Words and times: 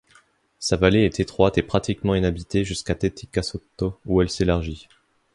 Sa 0.57 0.77
vallée 0.77 1.03
est 1.05 1.19
étroite 1.19 1.59
et 1.59 1.61
pratiquement 1.61 2.15
inhabitée 2.15 2.63
jusqu'à 2.65 2.95
Tetti 2.95 3.27
Casotto, 3.27 3.99
où 4.07 4.19
elle 4.23 4.31
s'élargit. 4.31 4.87